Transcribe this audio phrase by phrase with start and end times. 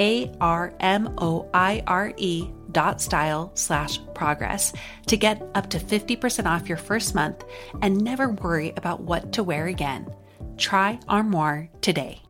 [0.00, 4.72] A R M O I R E dot style slash progress
[5.06, 7.44] to get up to 50% off your first month
[7.82, 10.12] and never worry about what to wear again.
[10.56, 12.22] Try Armoire today.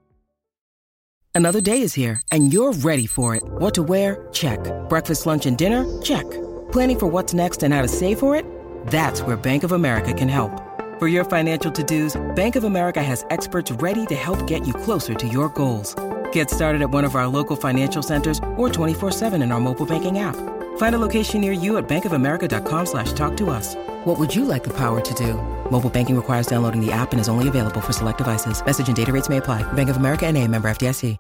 [1.35, 3.43] Another day is here and you're ready for it.
[3.45, 4.29] What to wear?
[4.33, 4.61] Check.
[4.89, 5.85] Breakfast, lunch, and dinner?
[6.03, 6.29] Check.
[6.73, 8.45] Planning for what's next and how to save for it?
[8.89, 10.53] That's where Bank of America can help.
[10.99, 14.75] For your financial to dos, Bank of America has experts ready to help get you
[14.75, 15.95] closer to your goals.
[16.33, 20.19] Get started at one of our local financial centers or 24-7 in our mobile banking
[20.19, 20.37] app.
[20.77, 23.77] Find a location near you at bankofamerica.com slash talk to us.
[24.05, 25.35] What would you like the power to do?
[25.71, 28.65] Mobile banking requires downloading the app and is only available for select devices.
[28.65, 29.63] Message and data rates may apply.
[29.73, 31.17] Bank of America and a member FDIC.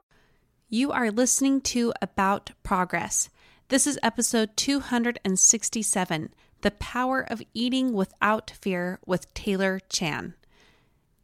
[0.72, 3.28] You are listening to About Progress.
[3.70, 10.34] This is episode 267, The Power of Eating Without Fear with Taylor Chan.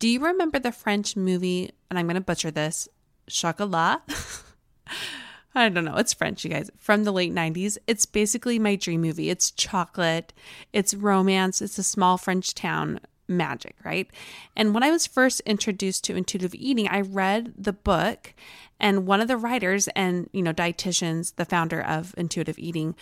[0.00, 2.88] Do you remember the French movie, and I'm going to butcher this,
[3.28, 4.00] Chocolat.
[5.54, 5.96] I don't know.
[5.96, 7.78] It's French, you guys, from the late 90s.
[7.86, 9.30] It's basically my dream movie.
[9.30, 10.34] It's chocolate,
[10.74, 14.08] it's romance, it's a small French town magic, right?
[14.54, 18.34] And when I was first introduced to intuitive eating, I read the book
[18.78, 22.94] and one of the writers and, you know, dietitians, the founder of intuitive eating,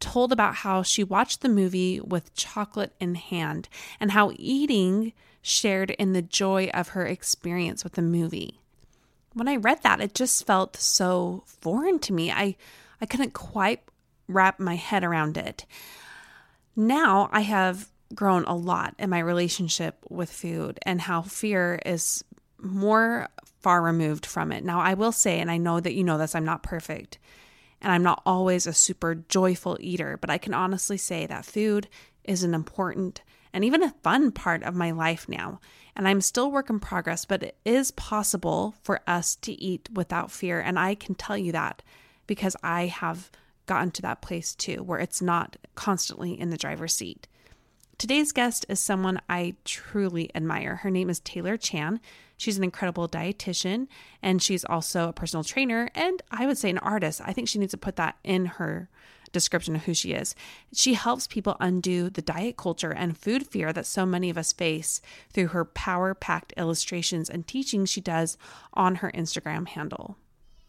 [0.00, 3.68] told about how she watched the movie with chocolate in hand
[4.00, 5.12] and how eating
[5.42, 8.60] shared in the joy of her experience with the movie
[9.32, 12.30] when I read that, it just felt so foreign to me.
[12.30, 12.56] I,
[13.00, 13.82] I couldn't quite
[14.28, 15.66] wrap my head around it.
[16.76, 22.24] Now I have grown a lot in my relationship with food and how fear is
[22.58, 23.28] more
[23.60, 24.64] far removed from it.
[24.64, 27.18] Now, I will say, and I know that you know this, I'm not perfect
[27.80, 31.88] and I'm not always a super joyful eater, but I can honestly say that food
[32.24, 35.60] is an important and even a fun part of my life now.
[36.00, 40.30] And I'm still work in progress, but it is possible for us to eat without
[40.30, 40.58] fear.
[40.58, 41.82] And I can tell you that
[42.26, 43.30] because I have
[43.66, 47.28] gotten to that place too, where it's not constantly in the driver's seat.
[47.98, 50.76] Today's guest is someone I truly admire.
[50.76, 52.00] Her name is Taylor Chan.
[52.38, 53.86] She's an incredible dietitian
[54.22, 57.20] and she's also a personal trainer and I would say an artist.
[57.22, 58.88] I think she needs to put that in her
[59.32, 60.34] description of who she is.
[60.72, 64.52] She helps people undo the diet culture and food fear that so many of us
[64.52, 65.00] face
[65.32, 68.36] through her power packed illustrations and teachings she does
[68.74, 70.16] on her Instagram handle.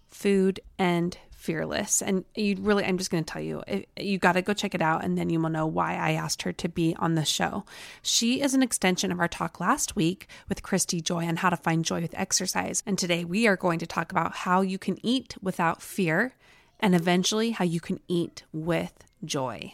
[0.10, 2.04] Food and fearless.
[2.04, 3.64] And you really, I'm just going to tell you,
[3.98, 6.44] you got to go check it out and then you will know why I asked
[6.44, 7.66] her to be on the show.
[8.04, 11.58] She is an extension of our talk last week with Christy Joy on how to
[11.58, 12.84] find joy with exercise.
[12.86, 16.36] And today we are going to talk about how you can eat without fear
[16.82, 18.92] and eventually how you can eat with
[19.24, 19.74] joy.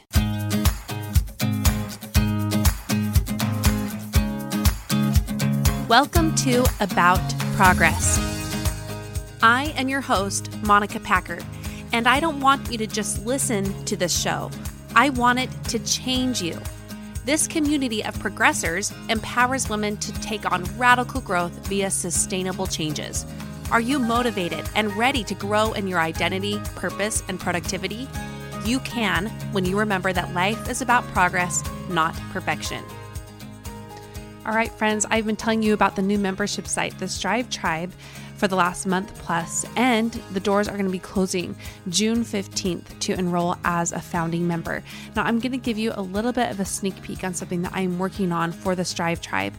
[5.87, 7.21] Welcome to About
[7.55, 8.19] Progress.
[9.41, 11.39] I am your host, Monica Packer,
[11.93, 14.51] and I don't want you to just listen to this show.
[14.95, 16.59] I want it to change you.
[17.23, 23.25] This community of progressors empowers women to take on radical growth via sustainable changes
[23.69, 28.07] Are you motivated and ready to grow in your identity, purpose, and productivity?
[28.63, 32.81] You can when you remember that life is about progress, not perfection.
[34.45, 37.91] All right, friends, I've been telling you about the new membership site, the Strive Tribe,
[38.37, 41.53] for the last month plus, and the doors are going to be closing
[41.89, 44.81] June 15th to enroll as a founding member.
[45.13, 47.63] Now, I'm going to give you a little bit of a sneak peek on something
[47.63, 49.55] that I'm working on for the Strive Tribe.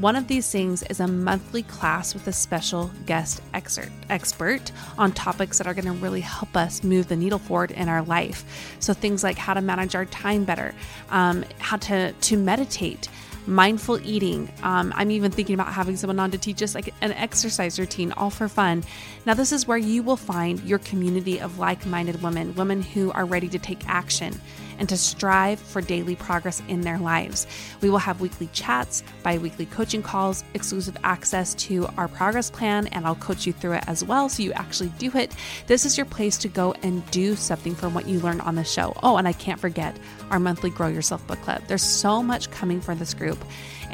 [0.00, 5.12] One of these things is a monthly class with a special guest exert, expert on
[5.12, 8.76] topics that are going to really help us move the needle forward in our life.
[8.80, 10.74] So things like how to manage our time better,
[11.10, 13.08] um, how to to meditate,
[13.46, 14.50] mindful eating.
[14.62, 18.12] Um, I'm even thinking about having someone on to teach us like an exercise routine,
[18.12, 18.84] all for fun.
[19.26, 23.12] Now, this is where you will find your community of like minded women, women who
[23.12, 24.40] are ready to take action
[24.78, 27.46] and to strive for daily progress in their lives.
[27.80, 32.86] We will have weekly chats, bi weekly coaching calls, exclusive access to our progress plan,
[32.88, 35.34] and I'll coach you through it as well so you actually do it.
[35.66, 38.64] This is your place to go and do something from what you learned on the
[38.64, 38.94] show.
[39.02, 39.96] Oh, and I can't forget
[40.30, 41.62] our monthly Grow Yourself book club.
[41.68, 43.38] There's so much coming for this group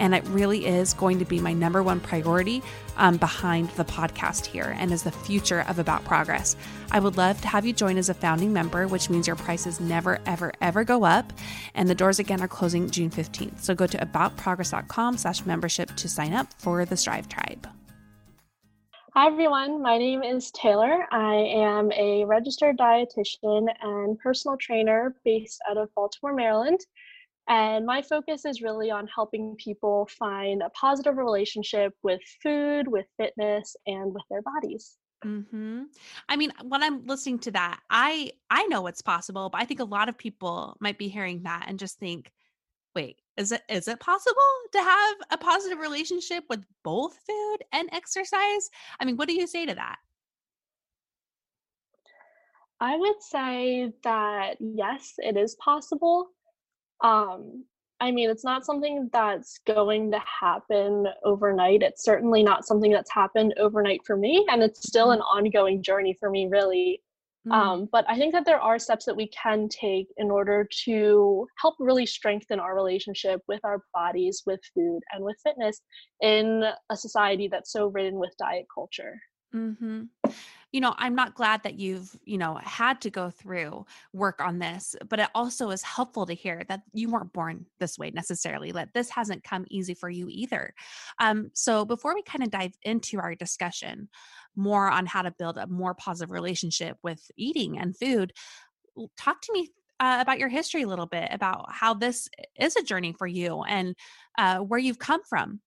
[0.00, 2.62] and it really is going to be my number one priority
[2.97, 6.56] um, behind the podcast here and is the future of About Progress.
[6.91, 9.79] I would love to have you join as a founding member, which means your prices
[9.79, 11.32] never, ever, ever go up.
[11.75, 13.61] And the doors again are closing June 15th.
[13.61, 17.69] So go to aboutprogress.com slash membership to sign up for the Strive Tribe.
[19.14, 21.05] Hi everyone, my name is Taylor.
[21.11, 26.81] I am a registered dietitian and personal trainer based out of Baltimore, Maryland.
[27.49, 33.07] And my focus is really on helping people find a positive relationship with food, with
[33.17, 34.97] fitness, and with their bodies.
[35.23, 35.85] Hmm.
[36.29, 39.81] I mean, when I'm listening to that, I I know it's possible, but I think
[39.81, 42.33] a lot of people might be hearing that and just think,
[42.95, 44.37] "Wait, is it is it possible
[44.73, 48.71] to have a positive relationship with both food and exercise?"
[49.01, 49.99] I mean, what do you say to that?
[52.81, 56.31] I would say that yes, it is possible.
[57.02, 57.64] Um,
[58.00, 61.82] I mean, it's not something that's going to happen overnight.
[61.82, 65.82] It's certainly not something that's happened overnight for me, and it's still an Mm, ongoing
[65.82, 67.02] journey for me, really.
[67.44, 70.67] mm, Um, but I think that there are steps that we can take in order
[70.85, 75.81] to help really strengthen our relationship with our bodies, with food, and with fitness
[76.20, 79.20] in a society that's so ridden with diet culture.
[79.52, 80.08] mhm.
[80.73, 84.59] You know, I'm not glad that you've, you know, had to go through work on
[84.59, 88.73] this, but it also is helpful to hear that you weren't born this way necessarily,
[88.73, 90.75] that this hasn't come easy for you either.
[91.19, 94.09] Um, so before we kind of dive into our discussion
[94.57, 98.33] more on how to build a more positive relationship with eating and food,
[99.17, 99.71] talk to me
[100.01, 102.29] uh, about your history a little bit about how this
[102.59, 103.95] is a journey for you and
[104.39, 105.61] uh, where you've come from.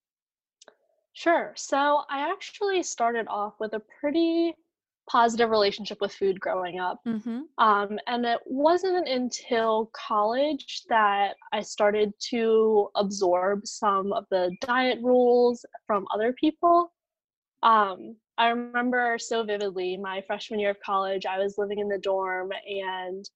[1.12, 1.52] Sure.
[1.56, 4.54] So I actually started off with a pretty
[5.08, 7.00] positive relationship with food growing up.
[7.06, 7.40] Mm-hmm.
[7.58, 14.98] Um, and it wasn't until college that I started to absorb some of the diet
[15.02, 16.92] rules from other people.
[17.62, 21.98] Um, I remember so vividly my freshman year of college, I was living in the
[21.98, 23.28] dorm and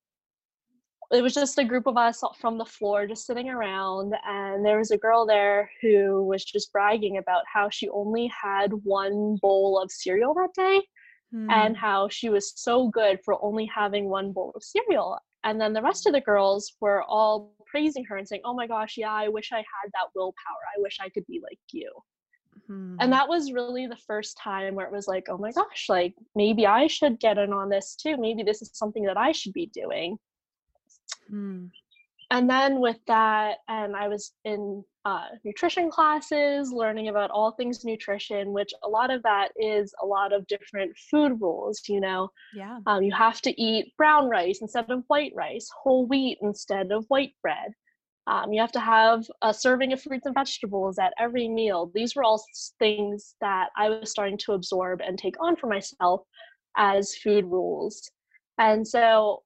[1.10, 4.78] it was just a group of us from the floor just sitting around and there
[4.78, 9.80] was a girl there who was just bragging about how she only had one bowl
[9.82, 10.82] of cereal that day
[11.50, 15.18] and how she was so good for only having one bowl of cereal.
[15.44, 18.66] And then the rest of the girls were all praising her and saying, Oh my
[18.66, 20.62] gosh, yeah, I wish I had that willpower.
[20.76, 21.90] I wish I could be like you.
[23.00, 23.12] And Mm-hmm.
[23.12, 26.66] that was really the first time where it was like, Oh my gosh, like maybe
[26.66, 28.16] I should get in on this too.
[28.16, 30.18] Maybe this is something that I should be doing.
[32.30, 37.84] And then with that, and I was in uh, nutrition classes, learning about all things
[37.84, 42.28] nutrition, which a lot of that is a lot of different food rules, you know,
[42.54, 42.80] Yeah.
[42.86, 47.06] Um, you have to eat brown rice instead of white rice, whole wheat instead of
[47.08, 47.72] white bread.
[48.26, 51.90] Um, you have to have a serving of fruits and vegetables at every meal.
[51.94, 52.44] These were all
[52.78, 56.20] things that I was starting to absorb and take on for myself
[56.76, 58.10] as food rules.
[58.58, 59.44] And so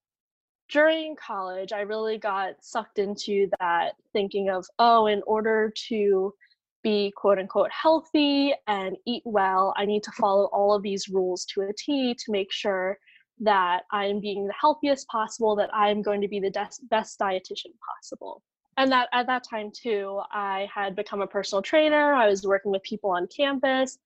[0.72, 6.34] during college, I really got sucked into that thinking of, oh, in order to
[6.82, 11.44] be quote unquote healthy and eat well, I need to follow all of these rules
[11.46, 12.98] to a T to make sure
[13.40, 17.74] that I'm being the healthiest possible, that I'm going to be the des- best dietitian
[17.86, 18.42] possible.
[18.78, 22.14] And that at that time too, I had become a personal trainer.
[22.14, 23.98] I was working with people on campus.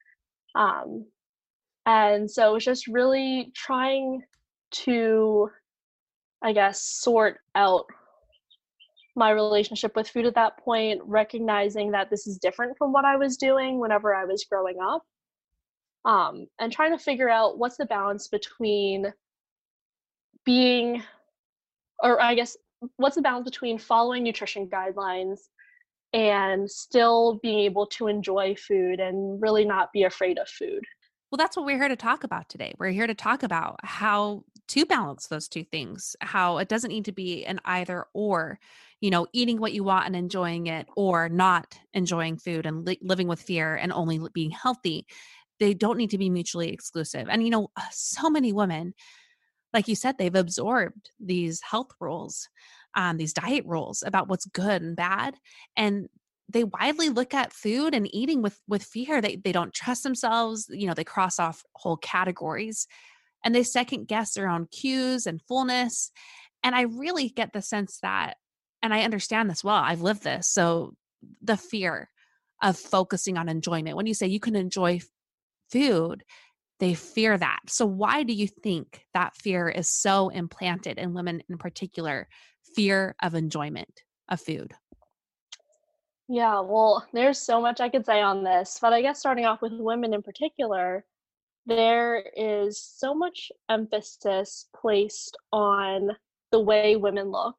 [0.57, 1.07] Um,
[1.87, 4.23] and so it was just really trying
[4.73, 5.51] to,
[6.43, 7.87] I guess, sort out
[9.17, 13.17] my relationship with food at that point, recognizing that this is different from what I
[13.17, 15.03] was doing whenever I was growing up.
[16.05, 19.13] um, and trying to figure out what's the balance between
[20.45, 21.03] being,
[22.03, 22.57] or I guess,
[22.97, 25.41] what's the balance between following nutrition guidelines
[26.13, 30.85] and still being able to enjoy food and really not be afraid of food.
[31.31, 32.75] Well, that's what we're here to talk about today.
[32.79, 37.05] We're here to talk about how to balance those two things, how it doesn't need
[37.07, 38.59] to be an either or,
[39.01, 42.99] you know, eating what you want and enjoying it, or not enjoying food and li-
[43.03, 45.07] living with fear and only being healthy.
[45.59, 47.29] They don't need to be mutually exclusive.
[47.29, 48.95] And, you know, uh, so many women,
[49.73, 52.49] like you said, they've absorbed these health rules,
[52.95, 55.37] um, these diet rules about what's good and bad.
[55.77, 56.09] And
[56.49, 59.21] they widely look at food and eating with with fear.
[59.21, 62.87] They they don't trust themselves you know they cross off whole categories
[63.45, 66.11] and they second guess their own cues and fullness
[66.65, 68.35] and i really get the sense that
[68.83, 70.95] and i understand this well i've lived this so
[71.43, 72.11] the fear
[72.63, 74.99] of focusing on enjoyment when you say you can enjoy
[75.71, 76.25] food
[76.79, 77.61] they fear that.
[77.69, 82.29] So why do you think that fear is so implanted in women in particular
[82.75, 84.75] fear of enjoyment of food
[86.29, 89.63] yeah, well, there's so much I could say on this, but I guess starting off
[89.63, 91.05] with women in particular,
[91.67, 96.11] there is so much emphasis placed on
[96.53, 97.57] the way women look.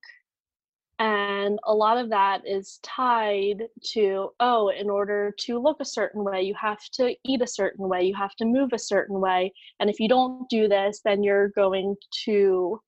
[0.99, 6.23] And a lot of that is tied to, oh, in order to look a certain
[6.23, 9.53] way, you have to eat a certain way, you have to move a certain way.
[9.79, 11.95] And if you don't do this, then you're going
[12.25, 12.81] to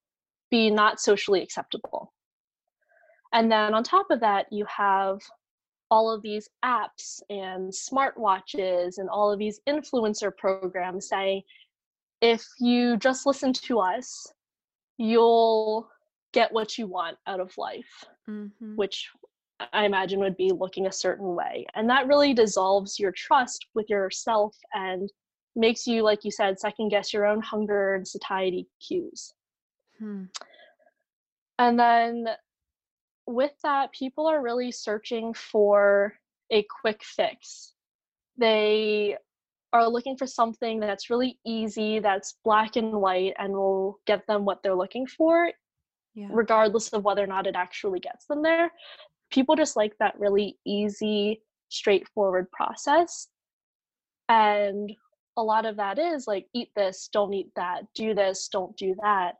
[0.50, 2.12] be not socially acceptable.
[3.32, 5.20] And then on top of that, you have
[5.92, 11.42] all of these apps and smartwatches and all of these influencer programs saying
[12.22, 14.32] if you just listen to us
[14.98, 15.90] you'll
[16.34, 18.76] get what you want out of life mm-hmm.
[18.76, 19.10] which
[19.74, 23.90] i imagine would be looking a certain way and that really dissolves your trust with
[23.90, 25.10] yourself and
[25.56, 29.34] makes you like you said second guess your own hunger and satiety cues
[29.98, 30.24] hmm.
[31.58, 32.28] and then
[33.30, 36.14] with that, people are really searching for
[36.52, 37.74] a quick fix.
[38.38, 39.18] They
[39.72, 44.46] are looking for something that's really easy, that's black and white, and will get them
[44.46, 45.52] what they're looking for,
[46.16, 46.28] yeah.
[46.32, 48.72] regardless of whether or not it actually gets them there.
[49.32, 53.28] People just like that really easy, straightforward process.
[54.28, 54.92] And
[55.38, 58.96] a lot of that is like, eat this, don't eat that, do this, don't do
[59.04, 59.34] that.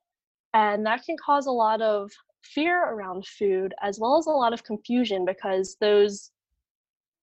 [0.54, 2.12] And that can cause a lot of
[2.44, 6.32] fear around food as well as a lot of confusion because those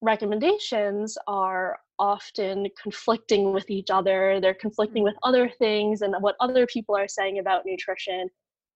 [0.03, 5.29] recommendations are often conflicting with each other they're conflicting with mm-hmm.
[5.29, 8.29] other things and what other people are saying about nutrition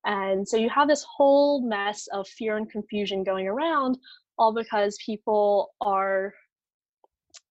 [0.06, 3.98] and so you have this whole mess of fear and confusion going around
[4.38, 6.32] all because people are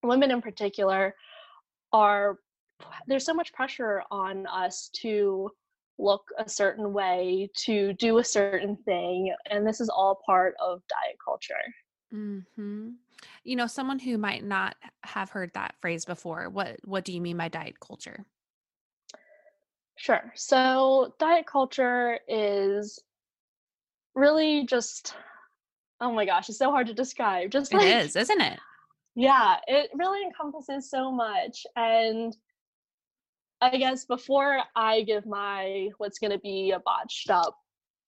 [0.04, 1.14] women in particular
[1.94, 2.38] are
[3.08, 5.50] there's so much pressure on us to
[6.00, 9.36] look a certain way, to do a certain thing.
[9.52, 11.54] And this is all part of diet culture.
[12.12, 12.90] hmm
[13.44, 17.22] You know, someone who might not have heard that phrase before, what what do you
[17.22, 18.26] mean by diet culture?
[19.98, 20.32] Sure.
[20.34, 23.00] So, diet culture is
[24.16, 25.16] really just
[26.02, 27.52] oh my gosh, it's so hard to describe.
[27.52, 28.60] Just like, it is, isn't it?
[29.16, 32.36] Yeah, it really encompasses so much and
[33.62, 37.56] I guess before I give my what's going to be a botched up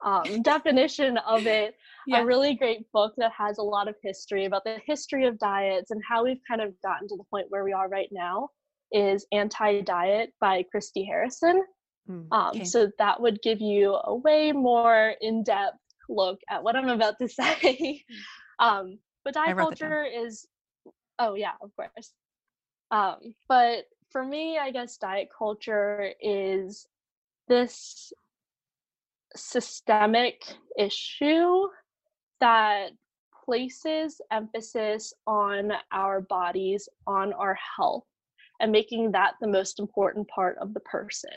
[0.03, 1.75] um, definition of it,
[2.07, 2.21] yeah.
[2.21, 5.91] a really great book that has a lot of history about the history of diets
[5.91, 8.49] and how we've kind of gotten to the point where we are right now
[8.91, 11.63] is Anti Diet by Christy Harrison.
[12.09, 12.65] Mm, um.
[12.65, 15.77] So that would give you a way more in depth
[16.11, 18.03] look at what I'm about to say.
[18.59, 20.45] Um, but diet culture is,
[21.19, 22.11] oh, yeah, of course.
[22.91, 26.85] Um, but for me, I guess diet culture is
[27.47, 28.11] this
[29.35, 30.43] systemic
[30.77, 31.67] issue
[32.39, 32.91] that
[33.45, 38.05] places emphasis on our bodies, on our health,
[38.59, 41.29] and making that the most important part of the person.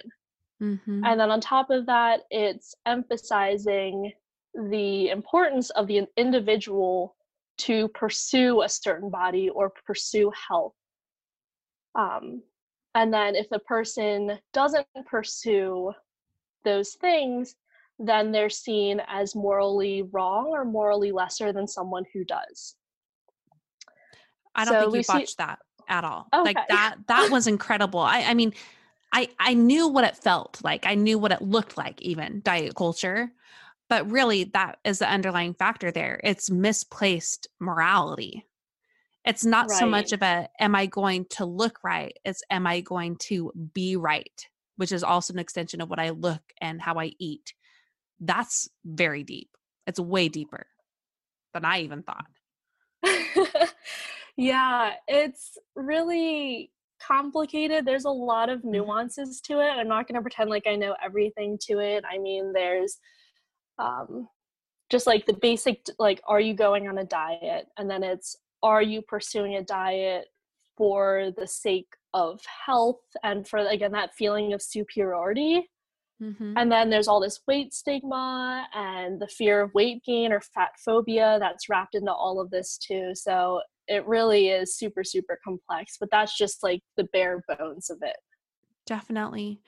[0.63, 1.05] Mm-hmm.
[1.05, 4.13] And then on top of that, it's emphasizing
[4.55, 7.17] the importance of the individual
[7.57, 10.75] to pursue a certain body or pursue health.
[11.95, 12.43] Um,
[12.95, 15.93] and then if the person doesn't pursue
[16.65, 17.57] those things,
[17.99, 22.77] then they're seen as morally wrong or morally lesser than someone who does.
[24.55, 25.59] I don't so think you watched see- that
[25.89, 26.29] at all.
[26.33, 26.43] Okay.
[26.43, 28.01] Like that that was incredible.
[28.01, 28.55] I I mean,
[29.13, 30.87] I I knew what it felt like.
[30.87, 33.31] I knew what it looked like even diet culture.
[33.89, 36.21] But really that is the underlying factor there.
[36.25, 38.47] It's misplaced morality
[39.25, 42.17] It's not so much of a am I going to look right?
[42.25, 46.11] It's am I going to be right, which is also an extension of what I
[46.11, 47.55] look and how I eat.
[48.21, 49.51] That's very deep.
[49.87, 50.67] It's way deeper
[51.53, 52.27] than I even thought.
[54.37, 57.85] yeah, it's really complicated.
[57.85, 59.71] There's a lot of nuances to it.
[59.71, 62.05] I'm not going to pretend like I know everything to it.
[62.11, 62.99] I mean, there's
[63.79, 64.29] um,
[64.91, 67.67] just like the basic, like, are you going on a diet?
[67.79, 70.27] And then it's, are you pursuing a diet
[70.77, 75.71] for the sake of health and for, again, that feeling of superiority?
[76.23, 76.55] Mm-hmm.
[76.57, 80.71] And then there's all this weight stigma and the fear of weight gain or fat
[80.85, 83.11] phobia that's wrapped into all of this too.
[83.15, 87.99] So it really is super, super complex, but that's just like the bare bones of
[88.03, 88.17] it.
[88.87, 89.61] Definitely.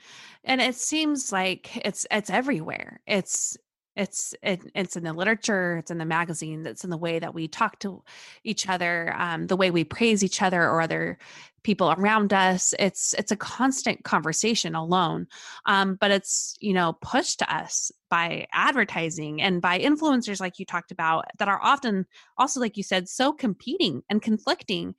[0.45, 3.01] And it seems like it's it's everywhere.
[3.07, 3.57] It's
[3.97, 7.35] it's it, it's in the literature, it's in the magazine, it's in the way that
[7.35, 8.03] we talk to
[8.45, 11.19] each other, um, the way we praise each other or other
[11.63, 12.75] people around us.
[12.79, 15.27] It's it's a constant conversation alone,
[15.65, 20.67] um, but it's you know pushed to us by advertising and by influencers like you
[20.67, 24.95] talked about that are often also like you said so competing and conflicting,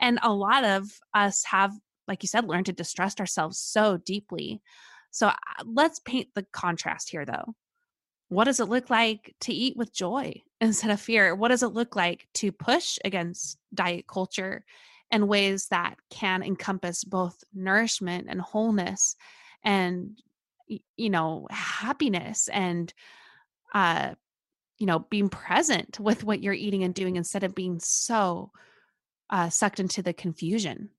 [0.00, 1.72] and a lot of us have
[2.08, 4.62] like you said learned to distrust ourselves so deeply.
[5.10, 7.54] So uh, let's paint the contrast here though
[8.28, 11.34] what does it look like to eat with joy instead of fear?
[11.34, 14.64] What does it look like to push against diet culture
[15.10, 19.16] in ways that can encompass both nourishment and wholeness
[19.64, 20.20] and
[20.68, 22.92] you know happiness and
[23.74, 24.12] uh
[24.76, 28.50] you know being present with what you're eating and doing instead of being so
[29.30, 30.90] uh sucked into the confusion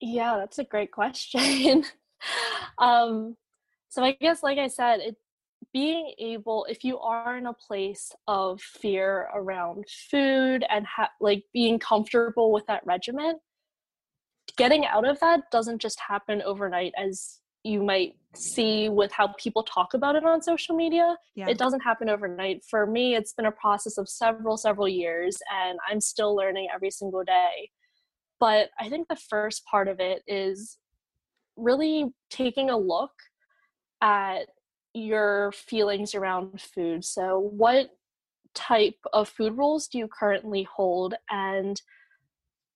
[0.00, 1.84] Yeah, that's a great question.
[2.78, 3.36] um,
[3.88, 5.16] so I guess, like I said, it
[5.72, 11.44] being able, if you are in a place of fear around food and ha- like
[11.52, 13.38] being comfortable with that regimen,
[14.56, 19.62] getting out of that doesn't just happen overnight as you might see with how people
[19.62, 21.16] talk about it on social media.
[21.34, 22.62] yeah It doesn't happen overnight.
[22.68, 26.90] For me, it's been a process of several, several years, and I'm still learning every
[26.90, 27.70] single day.
[28.40, 30.78] But I think the first part of it is
[31.56, 33.10] really taking a look
[34.00, 34.46] at
[34.94, 37.04] your feelings around food.
[37.04, 37.90] So, what
[38.54, 41.80] type of food rules do you currently hold, and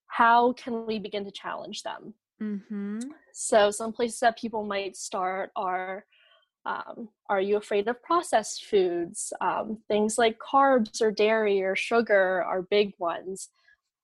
[0.06, 2.14] how can we begin to challenge them?
[2.40, 3.00] mm-hmm.
[3.32, 6.04] So, some places that people might start are
[6.64, 9.32] um, Are you afraid of processed foods?
[9.40, 13.48] Um, things like carbs or dairy or sugar are big ones.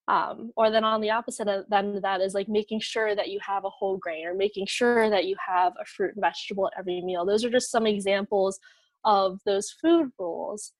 [0.08, 3.38] Um, or then on the opposite of then that is like making sure that you
[3.46, 6.78] have a whole grain or making sure that you have a fruit and vegetable at
[6.78, 7.26] every meal.
[7.26, 8.58] Those are just some examples
[9.04, 10.72] of those food rules.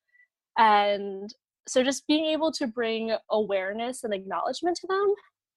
[0.57, 1.33] And
[1.67, 5.15] so just being able to bring awareness and acknowledgement to them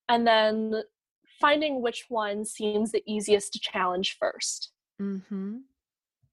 [0.09, 0.83] and then
[1.39, 4.73] finding which one seems the easiest to challenge first.
[5.01, 5.59] Mm-hmm.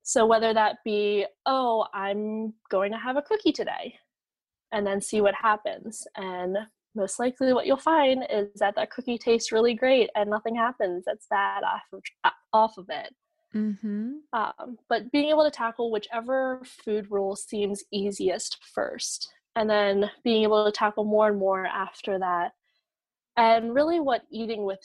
[0.02, 3.94] So whether that be, oh, I'm going to have a cookie today,
[4.72, 6.06] and then see what happens.
[6.16, 6.58] And
[6.98, 11.04] most likely what you'll find is that that cookie tastes really great and nothing happens
[11.06, 13.14] that's bad off of, off of it.
[13.54, 14.16] Mm-hmm.
[14.34, 20.42] Um, but being able to tackle whichever food rule seems easiest first, and then being
[20.42, 22.52] able to tackle more and more after that.
[23.36, 24.80] And really, what eating with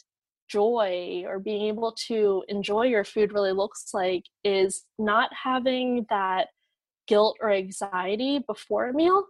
[0.47, 6.47] joy or being able to enjoy your food really looks like is not having that
[7.07, 9.25] guilt or anxiety before a meal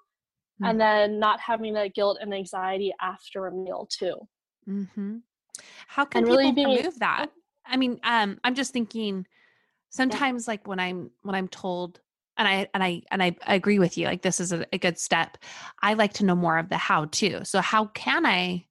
[0.62, 0.70] Mm.
[0.70, 4.16] and then not having that guilt and anxiety after a meal too
[4.70, 5.18] Mm-hmm.
[5.88, 7.28] How can And really people being- remove that?
[7.66, 9.26] I mean, um, I'm just thinking
[9.90, 12.00] sometimes like when I'm when I'm told
[12.38, 14.78] and I and I and I, I agree with you, like this is a, a
[14.78, 15.38] good step.
[15.82, 17.42] I like to know more of the how too.
[17.44, 18.66] So how can I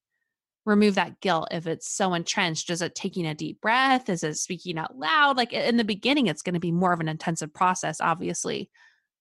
[0.64, 2.70] remove that guilt if it's so entrenched?
[2.70, 4.08] Is it taking a deep breath?
[4.08, 5.36] Is it speaking out loud?
[5.36, 8.70] Like in the beginning, it's going to be more of an intensive process, obviously.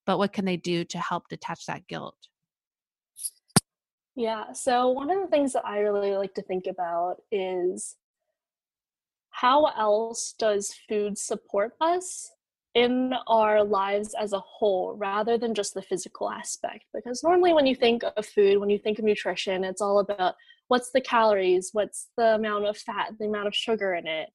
[0.05, 2.15] But what can they do to help detach that guilt?
[4.21, 4.53] Yeah.
[4.53, 7.95] So one of the things that I really like to think about is
[9.31, 12.31] how else does food support us
[12.75, 16.85] in our lives as a whole rather than just the physical aspect?
[16.93, 20.35] Because normally when you think of food, when you think of nutrition, it's all about
[20.67, 24.29] what's the calories, what's the amount of fat, the amount of sugar in it.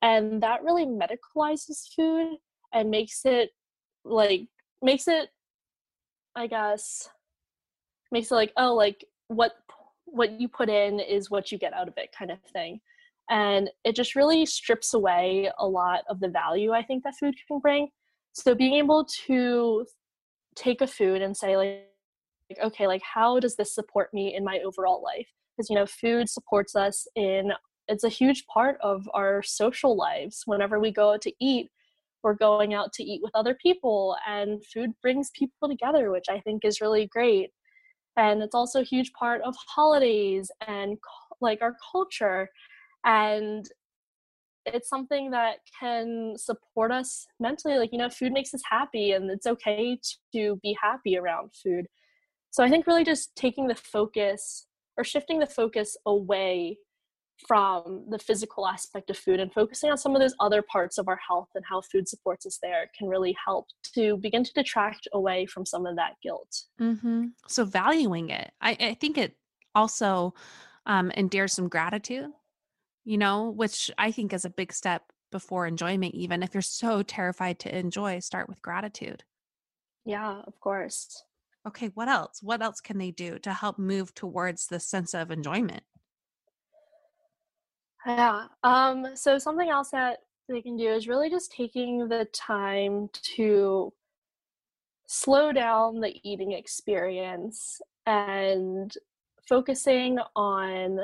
[0.00, 2.38] And that really medicalizes food
[2.72, 3.50] and makes it
[4.06, 4.46] like
[4.80, 5.28] makes it
[6.34, 7.10] I guess
[8.10, 9.52] makes it like oh like what
[10.06, 12.80] what you put in is what you get out of it kind of thing
[13.30, 17.34] and it just really strips away a lot of the value i think that food
[17.46, 17.88] can bring
[18.32, 19.84] so being able to
[20.56, 21.88] take a food and say like
[22.62, 25.28] okay, like how does this support me in my overall life?
[25.56, 27.52] Because, you know, food supports us in,
[27.88, 30.42] it's a huge part of our social lives.
[30.46, 31.68] Whenever we go out to eat,
[32.22, 36.40] we're going out to eat with other people, and food brings people together, which I
[36.40, 37.50] think is really great.
[38.18, 40.98] And it's also a huge part of holidays and
[41.40, 42.50] like our culture.
[43.04, 43.64] And
[44.66, 49.30] it's something that can support us mentally like you know food makes us happy and
[49.30, 49.98] it's okay
[50.34, 51.86] to be happy around food
[52.50, 54.66] so i think really just taking the focus
[54.98, 56.76] or shifting the focus away
[57.46, 61.08] from the physical aspect of food and focusing on some of those other parts of
[61.08, 65.06] our health and how food supports us there can really help to begin to detract
[65.12, 67.26] away from some of that guilt mm-hmm.
[67.46, 69.36] so valuing it I, I think it
[69.74, 70.34] also
[70.86, 72.30] um, endears some gratitude
[73.08, 77.02] you know, which I think is a big step before enjoyment, even if you're so
[77.02, 79.24] terrified to enjoy, start with gratitude.
[80.04, 81.24] Yeah, of course.
[81.66, 82.40] Okay, what else?
[82.42, 85.84] What else can they do to help move towards the sense of enjoyment?
[88.08, 88.46] Yeah.
[88.64, 93.92] Um, so something else that they can do is really just taking the time to
[95.06, 98.94] slow down the eating experience and
[99.46, 101.00] focusing on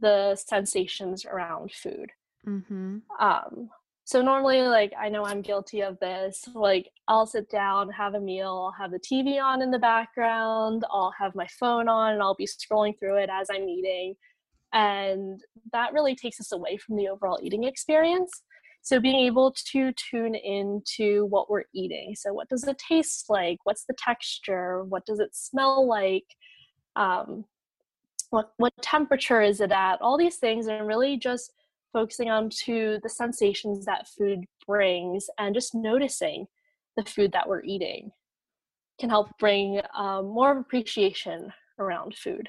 [0.00, 2.10] the sensations around food.
[2.46, 2.98] Mm-hmm.
[3.20, 3.70] Um,
[4.04, 6.48] so normally, like I know I'm guilty of this.
[6.54, 10.84] Like I'll sit down, have a meal, I'll have the TV on in the background,
[10.90, 14.14] I'll have my phone on, and I'll be scrolling through it as I'm eating,
[14.72, 15.40] and
[15.72, 18.30] that really takes us away from the overall eating experience.
[18.82, 22.14] So being able to tune into what we're eating.
[22.16, 23.58] So what does it taste like?
[23.64, 24.84] What's the texture?
[24.84, 26.24] What does it smell like?
[26.94, 27.44] Um,
[28.30, 31.52] what what temperature is it at all these things and really just
[31.92, 36.46] focusing on to the sensations that food brings and just noticing
[36.96, 38.10] the food that we're eating
[39.00, 42.48] can help bring um, more appreciation around food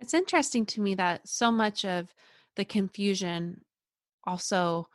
[0.00, 2.12] It's interesting to me that so much of
[2.56, 3.62] the confusion
[4.24, 4.88] also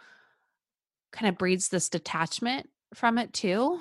[1.11, 3.79] kind of breeds this detachment from it too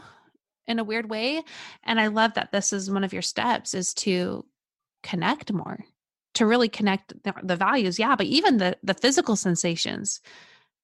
[0.67, 1.43] in a weird way
[1.83, 4.45] and i love that this is one of your steps is to
[5.03, 5.79] connect more
[6.35, 10.21] to really connect the, values yeah but even the the physical sensations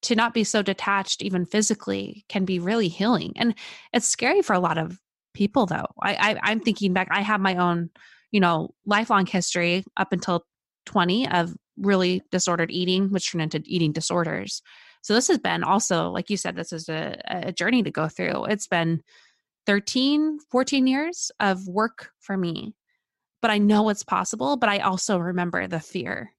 [0.03, 3.55] to not be so detached even physically can be really healing and
[3.93, 4.99] it's scary for a lot of
[5.33, 7.91] people though i, I i'm thinking back i have my own
[8.31, 10.45] you know, lifelong history up until
[10.87, 14.63] 20 of really disordered eating, which turned into eating disorders.
[15.03, 18.09] So this has been also, like you said, this is a, a journey to go
[18.09, 18.47] through.
[18.47, 19.03] It's been
[19.67, 22.75] 13, 14 years of work for me.
[23.41, 26.33] But I know it's possible, but I also remember the fear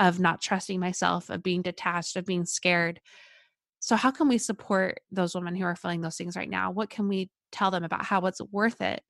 [0.00, 3.00] of not trusting myself, of being detached, of being scared.
[3.78, 6.72] So, how can we support those women who are feeling those things right now?
[6.72, 9.02] What can we tell them about how it's worth it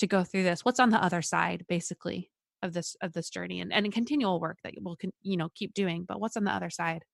[0.00, 0.64] to go through this?
[0.64, 2.30] What's on the other side basically
[2.62, 6.04] of this of this journey and, and continual work that we'll you know keep doing
[6.06, 7.04] but what's on the other side?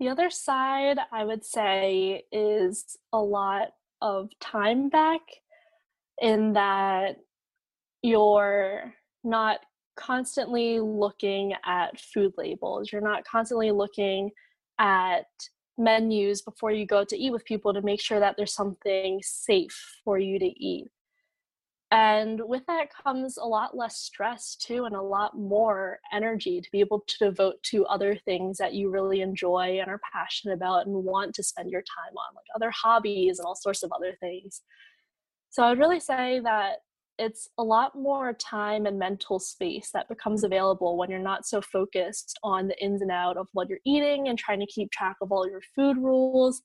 [0.00, 3.68] The other side i would say is a lot
[4.02, 5.20] of time back
[6.20, 7.16] in that
[8.02, 9.60] you're not
[9.96, 12.92] constantly looking at food labels.
[12.92, 14.30] You're not constantly looking
[14.78, 15.26] at
[15.78, 20.00] menus before you go to eat with people to make sure that there's something safe
[20.04, 20.86] for you to eat
[21.92, 26.68] and with that comes a lot less stress too, and a lot more energy to
[26.72, 30.86] be able to devote to other things that you really enjoy and are passionate about
[30.86, 34.16] and want to spend your time on, like other hobbies and all sorts of other
[34.20, 34.62] things.
[35.50, 36.78] So I'd really say that
[37.18, 41.62] it's a lot more time and mental space that becomes available when you're not so
[41.62, 45.16] focused on the ins and out of what you're eating and trying to keep track
[45.22, 46.60] of all your food rules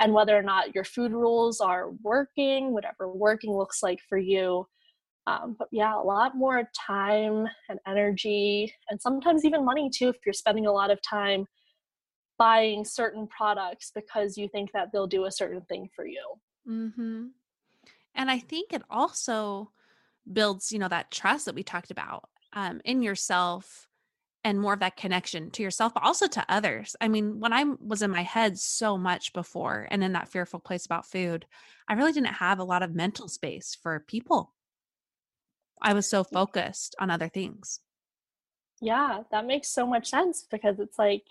[0.00, 4.66] and whether or not your food rules are working, whatever working looks like for you.
[5.26, 10.16] Um, but yeah, a lot more time and energy, and sometimes even money too, if
[10.24, 11.46] you're spending a lot of time
[12.38, 16.22] buying certain products because you think that they'll do a certain thing for you.
[16.68, 17.26] Mm-hmm.
[18.14, 19.72] And I think it also
[20.32, 23.87] builds, you know, that trust that we talked about um, in yourself
[24.44, 26.94] and more of that connection to yourself, but also to others.
[27.00, 30.60] I mean, when I was in my head so much before and in that fearful
[30.60, 31.46] place about food,
[31.88, 34.54] I really didn't have a lot of mental space for people.
[35.82, 36.30] I was so mm.
[36.32, 37.80] focused on other things.
[38.80, 41.24] Yeah, that makes so much sense because it's like,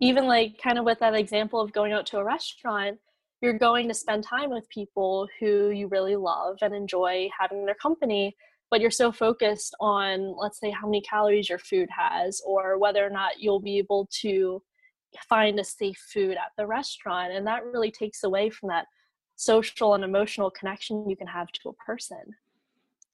[0.00, 2.98] even like kind of with that example of going out to a restaurant,
[3.42, 7.74] you're going to spend time with people who you really love and enjoy having their
[7.74, 8.34] company
[8.70, 13.04] but you're so focused on let's say how many calories your food has or whether
[13.04, 14.62] or not you'll be able to
[15.28, 18.86] find a safe food at the restaurant and that really takes away from that
[19.36, 22.22] social and emotional connection you can have to a person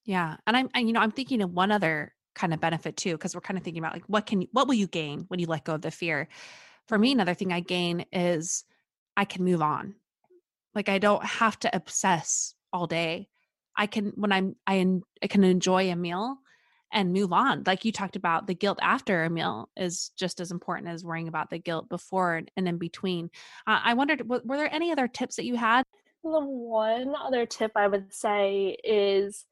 [0.04, 3.12] yeah and i'm and, you know i'm thinking of one other kind of benefit too
[3.12, 5.46] because we're kind of thinking about like what can what will you gain when you
[5.46, 6.28] let go of the fear
[6.86, 8.64] for me another thing i gain is
[9.16, 9.94] i can move on
[10.76, 13.30] like I don't have to obsess all day.
[13.76, 14.84] I can when I'm I,
[15.22, 16.38] I can enjoy a meal
[16.92, 17.62] and move on.
[17.66, 21.28] Like you talked about, the guilt after a meal is just as important as worrying
[21.28, 23.28] about the guilt before and in between.
[23.66, 25.82] Uh, I wondered, were there any other tips that you had?
[26.22, 29.44] The one other tip I would say is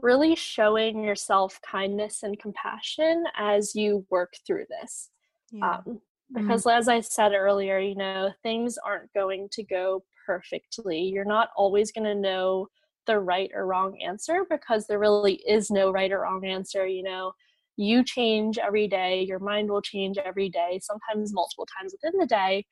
[0.00, 5.10] really showing yourself kindness and compassion as you work through this.
[5.52, 5.76] Yeah.
[5.76, 5.94] Um, mm-hmm.
[6.34, 6.78] because, mm-hmm.
[6.78, 11.00] as I said earlier, you know, things aren't going to go perfectly.
[11.00, 12.68] You're not always going to know
[13.06, 16.86] the right or wrong answer because there really is no right or wrong answer.
[16.86, 17.32] You know,
[17.76, 22.26] you change every day, your mind will change every day, sometimes multiple times within the
[22.26, 22.66] day.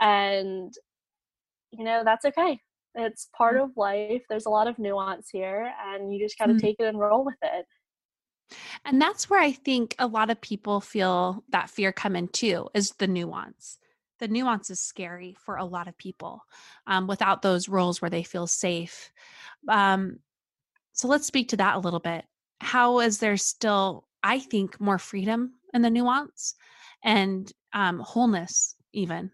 [0.00, 0.72] And,
[1.72, 2.60] you know, that's okay.
[2.94, 3.64] It's part mm.
[3.64, 4.22] of life.
[4.28, 6.60] There's a lot of nuance here, and you just got to mm.
[6.60, 7.66] take it and roll with it.
[8.84, 12.68] And that's where I think a lot of people feel that fear come in too,
[12.74, 13.78] is the nuance
[14.18, 16.42] the nuance is scary for a lot of people
[16.86, 19.10] um, without those roles where they feel safe.
[19.68, 20.18] Um,
[20.92, 22.24] so let's speak to that a little bit.
[22.60, 26.54] How is there still, I think, more freedom in the nuance
[27.04, 29.30] and um, wholeness, even?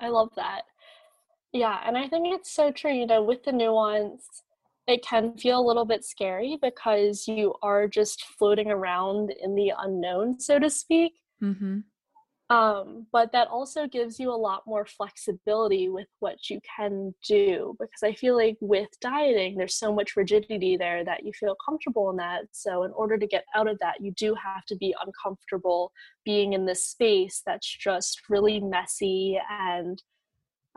[0.00, 0.62] I love that.
[1.52, 2.92] Yeah, and I think it's so true.
[2.92, 4.24] You know, with the nuance,
[4.86, 9.72] it can feel a little bit scary because you are just floating around in the
[9.78, 11.12] unknown, so to speak.
[11.42, 11.80] Mm-hmm.
[12.50, 17.74] Um, but that also gives you a lot more flexibility with what you can do
[17.80, 22.10] because I feel like with dieting, there's so much rigidity there that you feel comfortable
[22.10, 22.42] in that.
[22.52, 25.92] So, in order to get out of that, you do have to be uncomfortable
[26.24, 30.02] being in this space that's just really messy and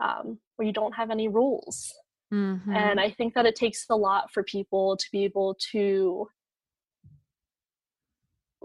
[0.00, 1.92] um, where you don't have any rules.
[2.32, 2.74] Mm-hmm.
[2.74, 6.28] And I think that it takes a lot for people to be able to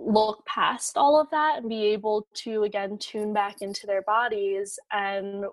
[0.06, 4.80] look past all of that and be able to again tune back into their bodies
[4.92, 5.46] and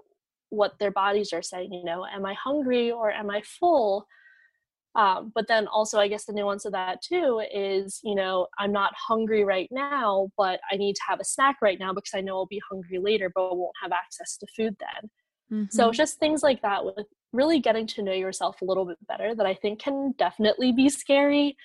[0.51, 4.07] what their bodies are saying you know am i hungry or am i full
[4.95, 8.73] um, but then also i guess the nuance of that too is you know i'm
[8.73, 12.21] not hungry right now but i need to have a snack right now because i
[12.21, 15.11] know i'll be hungry later but i won't have access to food then
[15.53, 15.71] mm-hmm.
[15.71, 19.35] so just things like that with really getting to know yourself a little bit better
[19.35, 21.57] that i think can definitely be scary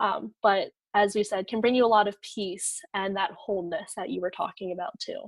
[0.00, 3.92] um, but as we said, can bring you a lot of peace and that wholeness
[3.96, 5.20] that you were talking about too.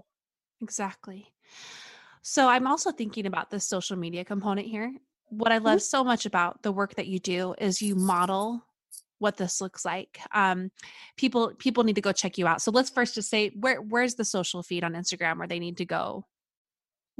[0.63, 1.27] Exactly.
[2.23, 4.91] So I'm also thinking about the social media component here.
[5.29, 5.97] What I love mm-hmm.
[5.97, 8.65] so much about the work that you do is you model
[9.19, 10.19] what this looks like.
[10.33, 10.71] Um,
[11.19, 12.63] people people need to go check you out.
[12.63, 15.77] So let's first just say where where's the social feed on Instagram where they need
[15.79, 16.25] to go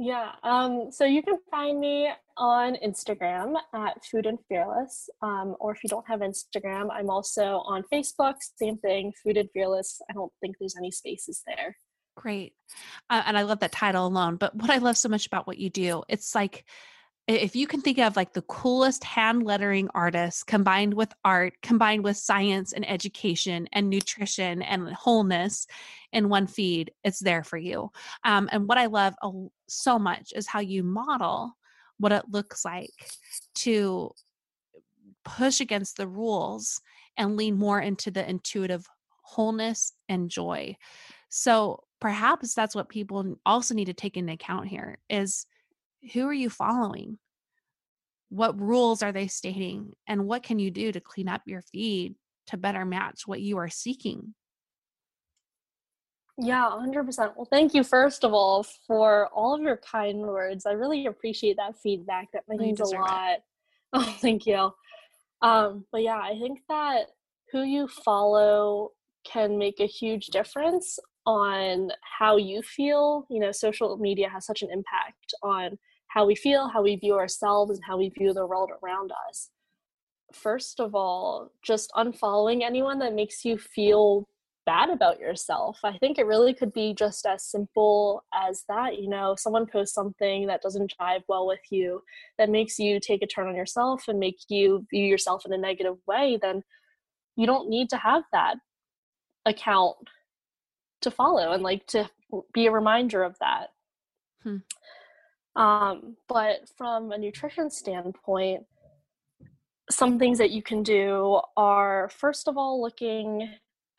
[0.01, 5.09] yeah, um, so you can find me on Instagram at Food and Fearless.
[5.21, 9.49] Um, or if you don't have Instagram, I'm also on Facebook, same thing, Food and
[9.51, 10.01] Fearless.
[10.09, 11.75] I don't think there's any spaces there.
[12.15, 12.53] Great.
[13.09, 14.37] Uh, and I love that title alone.
[14.37, 16.63] But what I love so much about what you do, it's like
[17.27, 22.05] if you can think of like the coolest hand lettering artists combined with art, combined
[22.05, 25.67] with science and education and nutrition and wholeness
[26.13, 27.91] in one feed, it's there for you.
[28.23, 29.13] Um, and what I love
[29.69, 31.53] so much is how you model
[31.97, 32.89] what it looks like
[33.55, 34.11] to
[35.25, 36.81] push against the rules
[37.17, 38.85] and lean more into the intuitive
[39.21, 40.75] wholeness and joy.
[41.29, 45.45] So perhaps that's what people also need to take into account here is
[46.13, 47.19] who are you following?
[48.29, 49.93] What rules are they stating?
[50.07, 52.15] And what can you do to clean up your feed
[52.47, 54.33] to better match what you are seeking?
[56.41, 57.35] Yeah, 100%.
[57.35, 60.65] Well, thank you, first of all, for all of your kind words.
[60.65, 62.29] I really appreciate that feedback.
[62.31, 63.33] That means a lot.
[63.33, 63.43] It.
[63.91, 64.71] Oh, thank you.
[65.41, 67.07] Um, but yeah, I think that
[67.51, 68.91] who you follow
[69.25, 73.25] can make a huge difference on how you feel.
[73.31, 77.15] You know, social media has such an impact on how we feel, how we view
[77.15, 79.49] ourselves, and how we view the world around us.
[80.33, 84.28] First of all, just unfollowing anyone that makes you feel
[84.69, 85.79] bad about yourself.
[85.83, 89.01] I think it really could be just as simple as that.
[89.01, 92.03] You know, someone posts something that doesn't jive well with you,
[92.37, 95.57] that makes you take a turn on yourself and make you view yourself in a
[95.57, 96.61] negative way, then
[97.35, 98.57] you don't need to have that
[99.47, 99.95] account
[101.01, 102.07] to follow and like to
[102.53, 103.69] be a reminder of that.
[104.43, 104.57] Hmm.
[105.59, 108.65] Um, but from a nutrition standpoint,
[109.89, 113.49] some things that you can do are first of all looking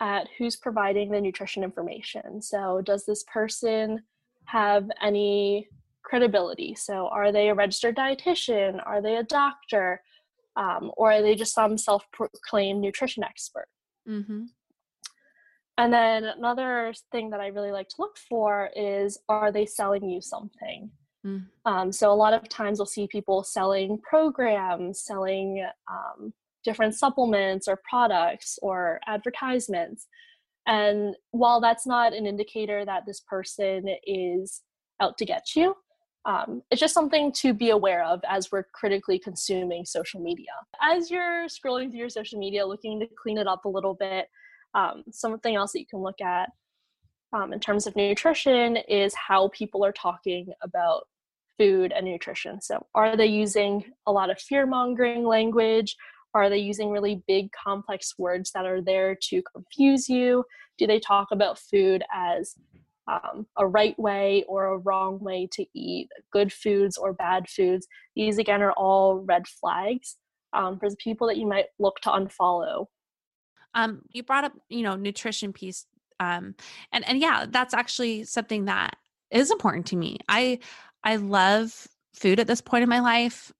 [0.00, 2.40] at who's providing the nutrition information.
[2.40, 4.02] So, does this person
[4.46, 5.68] have any
[6.02, 6.74] credibility?
[6.74, 8.80] So, are they a registered dietitian?
[8.84, 10.02] Are they a doctor?
[10.56, 13.68] Um, or are they just some self proclaimed nutrition expert?
[14.08, 14.44] Mm-hmm.
[15.78, 20.10] And then another thing that I really like to look for is are they selling
[20.10, 20.90] you something?
[21.24, 21.46] Mm.
[21.64, 27.68] Um, so a lot of times we'll see people selling programs, selling um, different supplements
[27.68, 30.06] or products or advertisements.
[30.66, 34.62] And while that's not an indicator that this person is
[35.00, 35.74] out to get you,
[36.26, 40.50] um, it's just something to be aware of as we're critically consuming social media.
[40.80, 44.26] As you're scrolling through your social media, looking to clean it up a little bit,
[44.74, 46.50] um, something else that you can look at
[47.32, 51.04] um, in terms of nutrition is how people are talking about
[51.58, 52.60] food and nutrition.
[52.60, 55.96] So, are they using a lot of fear mongering language?
[56.34, 60.44] Are they using really big, complex words that are there to confuse you?
[60.78, 62.54] Do they talk about food as
[63.08, 67.86] um, a right way or a wrong way to eat, good foods or bad foods?
[68.14, 70.16] These, again, are all red flags
[70.52, 72.86] um, for the people that you might look to unfollow.
[73.74, 75.86] Um, you brought up, you know, nutrition piece.
[76.18, 76.54] Um,
[76.92, 78.96] and, and yeah, that's actually something that
[79.30, 80.18] is important to me.
[80.28, 80.58] I,
[81.02, 83.52] I love food at this point in my life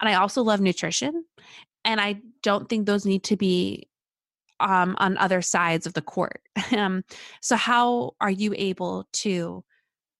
[0.00, 1.24] and I also love nutrition
[1.84, 3.88] and I don't think those need to be
[4.60, 6.40] um, on other sides of the court.
[6.76, 7.04] um,
[7.40, 9.64] so, how are you able to,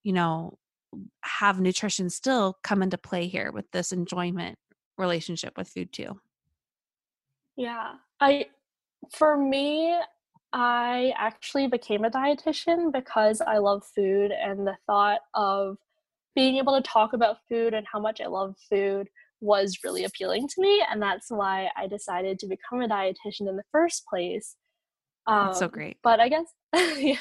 [0.03, 0.59] you know,
[1.23, 4.59] have nutrition still come into play here with this enjoyment
[4.99, 6.21] relationship with food too?
[7.57, 8.47] Yeah, I,
[9.11, 9.97] for me,
[10.53, 15.79] I actually became a dietitian because I love food and the thought of
[16.35, 19.09] being able to talk about food and how much I love food
[19.41, 23.57] was really appealing to me and that's why i decided to become a dietitian in
[23.57, 24.57] the first place
[25.27, 25.97] um, that's so great.
[26.03, 26.47] but i guess
[26.99, 27.17] yeah,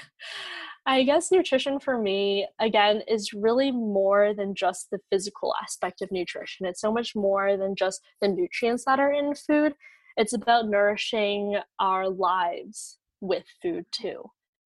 [0.85, 6.11] i guess nutrition for me again is really more than just the physical aspect of
[6.11, 6.65] nutrition.
[6.65, 9.73] It's so much more than just the nutrients that are in food.
[10.17, 14.23] It's about nourishing our lives with food too.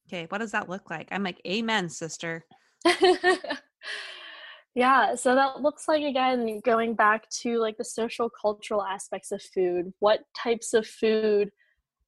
[0.08, 1.08] Okay what does that look like?
[1.12, 2.46] I'm like amen sister
[4.78, 9.42] Yeah, so that looks like again going back to like the social cultural aspects of
[9.42, 9.92] food.
[10.00, 11.50] What types of food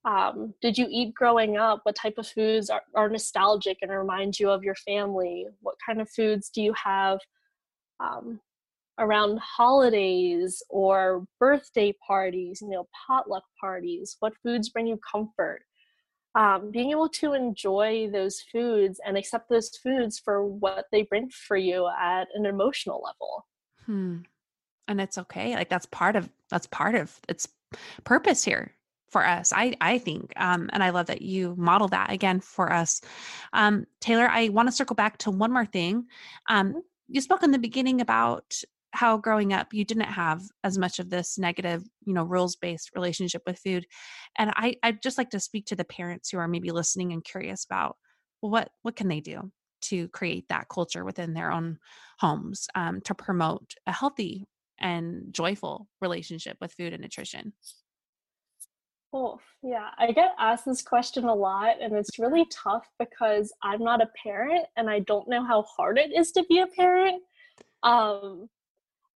[0.04, 1.80] um, did you eat growing up?
[1.84, 5.46] What type of foods are, are nostalgic and remind you of your family?
[5.62, 7.18] What kind of foods do you have
[8.00, 8.40] um,
[8.98, 12.60] around holidays or birthday parties?
[12.62, 14.16] You know, potluck parties.
[14.20, 15.62] What foods bring you comfort?
[16.34, 21.28] Um, being able to enjoy those foods and accept those foods for what they bring
[21.28, 23.46] for you at an emotional level.
[23.86, 24.18] Hmm.
[24.86, 25.54] And it's okay.
[25.54, 27.48] Like that's part of that's part of its
[28.04, 28.72] purpose here
[29.10, 29.52] for us.
[29.52, 33.00] I I think, um, and I love that you model that again for us.
[33.52, 36.06] Um, Taylor, I want to circle back to one more thing.
[36.48, 36.78] Um, mm-hmm.
[37.08, 41.10] you spoke in the beginning about how growing up you didn't have as much of
[41.10, 43.86] this negative you know rules based relationship with food
[44.38, 47.24] and i i'd just like to speak to the parents who are maybe listening and
[47.24, 47.96] curious about
[48.40, 49.50] what what can they do
[49.82, 51.78] to create that culture within their own
[52.18, 54.46] homes um, to promote a healthy
[54.78, 57.52] and joyful relationship with food and nutrition
[59.12, 59.88] Oh, yeah.
[59.98, 64.08] I get asked this question a lot, and it's really tough because I'm not a
[64.22, 67.20] parent and I don't know how hard it is to be a parent.
[67.82, 68.48] Um,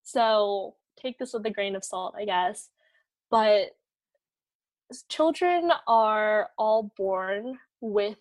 [0.05, 2.69] so take this with a grain of salt, I guess.
[3.31, 3.71] But
[5.09, 8.19] children are all born with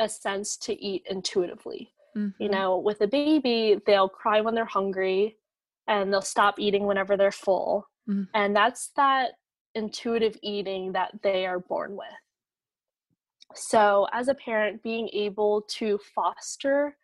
[0.00, 1.92] a sense to eat intuitively.
[2.16, 2.42] Mm-hmm.
[2.42, 5.36] You know, with a baby, they'll cry when they're hungry
[5.86, 7.88] and they'll stop eating whenever they're full.
[8.08, 8.24] Mm-hmm.
[8.34, 9.32] And that's that
[9.74, 12.08] intuitive eating that they are born with.
[13.54, 16.96] So, as a parent, being able to foster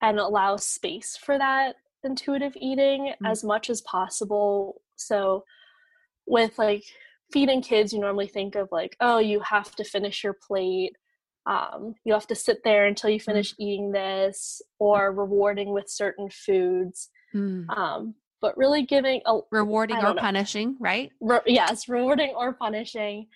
[0.00, 3.26] and allow space for that intuitive eating mm-hmm.
[3.26, 4.80] as much as possible.
[4.96, 5.44] So,
[6.26, 6.84] with like
[7.32, 10.96] feeding kids, you normally think of like, oh, you have to finish your plate.
[11.46, 13.56] Um, you have to sit there until you finish mm.
[13.58, 17.10] eating this, or rewarding with certain foods.
[17.34, 17.68] Mm.
[17.68, 20.20] Um, but really giving a rewarding or know.
[20.20, 21.10] punishing, right?
[21.20, 23.26] Re- yes, rewarding or punishing.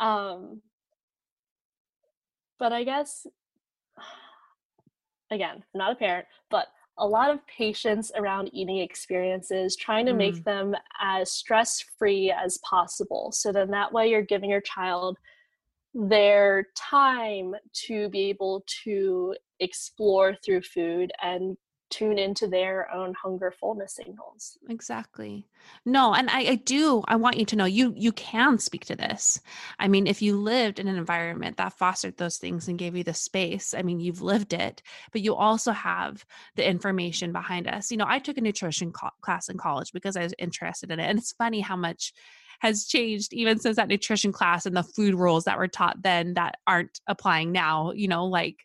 [0.00, 0.60] Um,
[2.58, 3.26] but I guess
[5.30, 6.66] again, I'm not a parent, but
[6.98, 10.18] a lot of patience around eating experiences, trying to mm.
[10.18, 13.32] make them as stress free as possible.
[13.32, 15.18] So then that way you're giving your child
[15.94, 17.54] their time
[17.86, 21.56] to be able to explore through food and
[21.94, 24.58] tune into their own hunger fullness signals.
[24.68, 25.46] Exactly.
[25.84, 28.96] No and I, I, do i want you to know you you can speak to
[28.96, 29.40] this.
[29.78, 33.04] I mean if you lived in an environment that fostered those things and gave you
[33.04, 34.82] the space i mean you've lived it
[35.12, 36.24] but you also have
[36.56, 37.90] the information behind us.
[37.90, 40.98] You know i took a nutrition co- class in college because i was interested in
[40.98, 42.12] it and it's funny how much
[42.60, 46.34] has changed even since that nutrition class and the food rules that were taught then
[46.34, 48.56] that aren't applying now you know like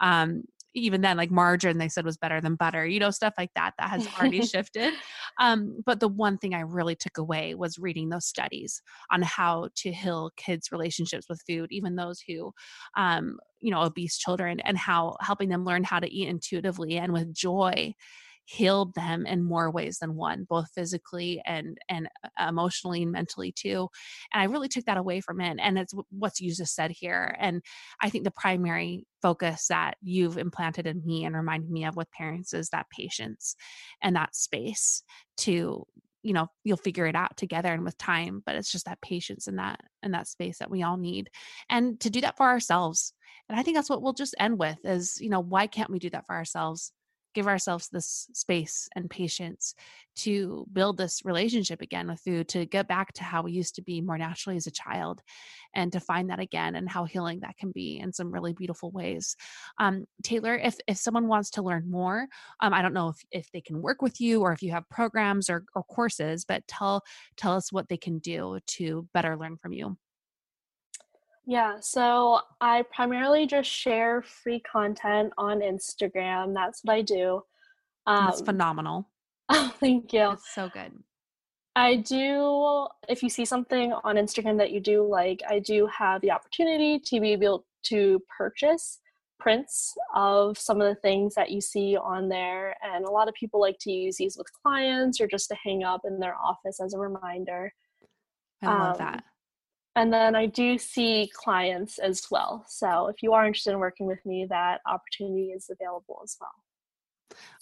[0.00, 0.42] um
[0.74, 3.72] even then like margarine they said was better than butter you know stuff like that
[3.78, 4.92] that has already shifted.
[5.40, 9.68] Um, but the one thing i really took away was reading those studies on how
[9.76, 12.52] to heal kids relationships with food even those who
[12.96, 17.12] um, you know obese children and how helping them learn how to eat intuitively and
[17.12, 17.94] with joy
[18.44, 23.52] healed them in more ways than one both physically and and uh, emotionally and mentally
[23.52, 23.88] too
[24.32, 27.34] and i really took that away from it and it's what's you just said here
[27.38, 27.62] and
[28.02, 32.10] i think the primary focus that you've implanted in me and reminded me of with
[32.10, 33.54] parents is that patience
[34.02, 35.02] and that space
[35.36, 35.86] to
[36.22, 39.46] you know you'll figure it out together and with time but it's just that patience
[39.46, 41.30] and that and that space that we all need
[41.68, 43.12] and to do that for ourselves
[43.48, 45.98] and i think that's what we'll just end with is you know why can't we
[45.98, 46.92] do that for ourselves
[47.34, 49.74] give ourselves this space and patience
[50.14, 53.82] to build this relationship again with food, to get back to how we used to
[53.82, 55.22] be more naturally as a child,
[55.74, 58.90] and to find that again and how healing that can be in some really beautiful
[58.90, 59.36] ways.
[59.78, 62.26] Um, Taylor, if if someone wants to learn more,
[62.60, 64.88] um, I don't know if if they can work with you or if you have
[64.90, 67.02] programs or, or courses, but tell
[67.36, 69.96] tell us what they can do to better learn from you.
[71.44, 76.54] Yeah, so I primarily just share free content on Instagram.
[76.54, 77.42] That's what I do.
[78.06, 79.08] Um, That's phenomenal.
[79.48, 80.32] Oh, thank you.
[80.32, 80.92] It's so good.
[81.74, 86.20] I do, if you see something on Instagram that you do like, I do have
[86.20, 89.00] the opportunity to be able to purchase
[89.40, 92.76] prints of some of the things that you see on there.
[92.82, 95.82] And a lot of people like to use these with clients or just to hang
[95.82, 97.72] up in their office as a reminder.
[98.62, 99.24] I love um, that.
[99.94, 102.64] And then I do see clients as well.
[102.66, 106.54] So if you are interested in working with me, that opportunity is available as well.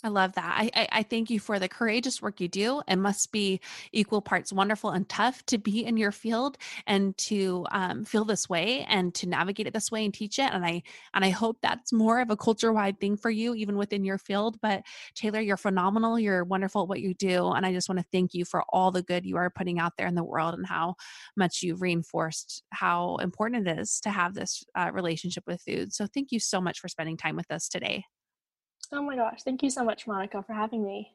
[0.03, 0.55] I love that.
[0.57, 2.83] I, I, I thank you for the courageous work you do.
[2.89, 3.61] It must be
[3.93, 6.57] equal parts wonderful and tough to be in your field
[6.87, 10.51] and to um, feel this way and to navigate it this way and teach it.
[10.53, 10.83] And I
[11.14, 14.18] and I hope that's more of a culture wide thing for you, even within your
[14.18, 14.59] field.
[14.61, 14.83] But
[15.14, 16.18] Taylor, you're phenomenal.
[16.18, 18.91] You're wonderful at what you do, and I just want to thank you for all
[18.91, 20.95] the good you are putting out there in the world and how
[21.37, 25.93] much you've reinforced how important it is to have this uh, relationship with food.
[25.93, 28.05] So thank you so much for spending time with us today.
[28.93, 29.43] Oh my gosh.
[29.43, 31.12] Thank you so much, Monica, for having me.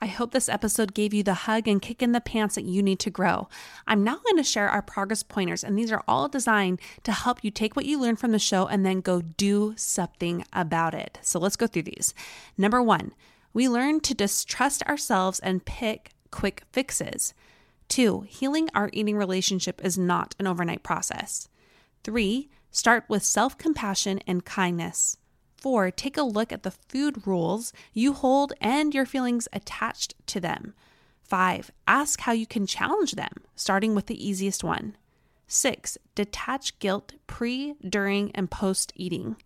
[0.00, 2.82] I hope this episode gave you the hug and kick in the pants that you
[2.82, 3.48] need to grow.
[3.86, 7.44] I'm now going to share our progress pointers, and these are all designed to help
[7.44, 11.20] you take what you learned from the show and then go do something about it.
[11.22, 12.14] So let's go through these.
[12.58, 13.12] Number one,
[13.52, 17.32] we learn to distrust ourselves and pick quick fixes.
[17.86, 21.48] Two, healing our eating relationship is not an overnight process.
[22.02, 25.16] Three, start with self compassion and kindness.
[25.62, 30.40] Four, take a look at the food rules you hold and your feelings attached to
[30.40, 30.74] them.
[31.22, 34.96] Five, ask how you can challenge them, starting with the easiest one.
[35.46, 39.36] Six, detach guilt pre, during, and post eating.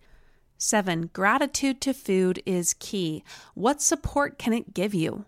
[0.57, 3.23] Seven, gratitude to food is key.
[3.53, 5.27] What support can it give you?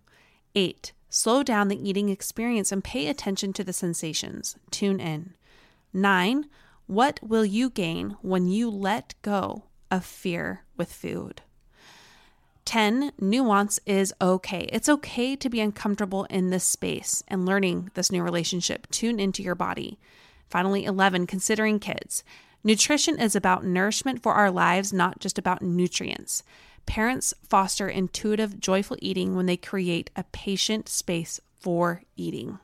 [0.55, 4.57] Eight, slow down the eating experience and pay attention to the sensations.
[4.71, 5.35] Tune in.
[5.93, 6.47] Nine,
[6.87, 11.43] what will you gain when you let go of fear with food.
[12.65, 13.13] 10.
[13.19, 14.69] Nuance is okay.
[14.71, 18.87] It's okay to be uncomfortable in this space and learning this new relationship.
[18.91, 19.99] Tune into your body.
[20.51, 21.27] Finally, 11.
[21.27, 22.23] Considering kids.
[22.63, 26.43] Nutrition is about nourishment for our lives, not just about nutrients.
[26.85, 32.59] Parents foster intuitive, joyful eating when they create a patient space for eating.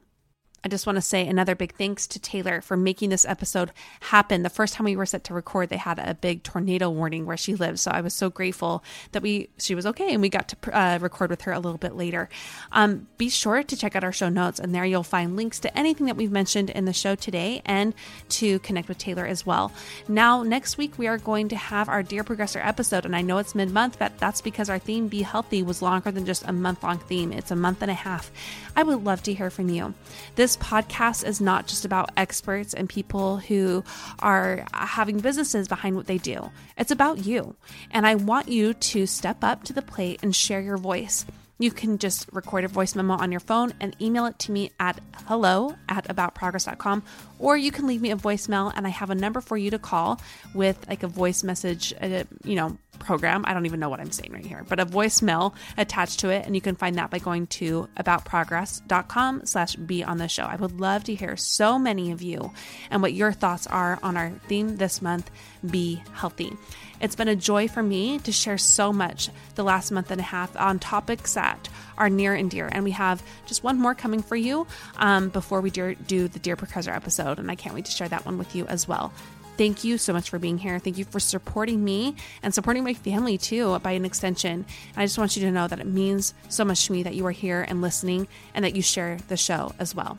[0.64, 4.42] I just want to say another big thanks to Taylor for making this episode happen.
[4.42, 7.36] The first time we were set to record, they had a big tornado warning where
[7.36, 10.48] she lives, so I was so grateful that we she was okay and we got
[10.48, 12.30] to uh, record with her a little bit later.
[12.72, 15.78] Um, be sure to check out our show notes, and there you'll find links to
[15.78, 17.92] anything that we've mentioned in the show today, and
[18.30, 19.70] to connect with Taylor as well.
[20.08, 23.36] Now, next week we are going to have our Dear Progressor episode, and I know
[23.36, 26.52] it's mid month, but that's because our theme "Be Healthy" was longer than just a
[26.54, 27.32] month long theme.
[27.32, 28.30] It's a month and a half.
[28.74, 29.92] I would love to hear from you.
[30.36, 33.84] This podcast is not just about experts and people who
[34.20, 37.54] are having businesses behind what they do, it's about you.
[37.90, 41.24] And I want you to step up to the plate and share your voice.
[41.58, 44.72] You can just record a voice memo on your phone and email it to me
[44.80, 47.04] at hello at aboutprogress.com,
[47.44, 49.78] or you can leave me a voicemail and I have a number for you to
[49.78, 50.18] call
[50.54, 53.44] with like a voice message, uh, you know, program.
[53.46, 56.46] I don't even know what I'm saying right here, but a voicemail attached to it.
[56.46, 60.44] And you can find that by going to aboutprogress.com slash be on the show.
[60.44, 62.50] I would love to hear so many of you
[62.90, 65.30] and what your thoughts are on our theme this month,
[65.68, 66.56] Be Healthy.
[66.98, 70.24] It's been a joy for me to share so much the last month and a
[70.24, 71.68] half on topics that
[71.98, 72.68] are near and dear.
[72.70, 74.66] And we have just one more coming for you
[74.96, 77.38] um, before we do the Dear Progressor episode.
[77.38, 79.12] And I can't wait to share that one with you as well.
[79.56, 80.78] Thank you so much for being here.
[80.78, 84.50] Thank you for supporting me and supporting my family too by an extension.
[84.52, 87.14] And I just want you to know that it means so much to me that
[87.14, 90.18] you are here and listening and that you share the show as well.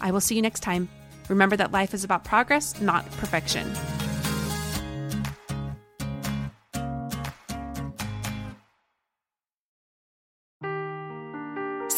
[0.00, 0.88] I will see you next time.
[1.28, 3.72] Remember that life is about progress, not perfection.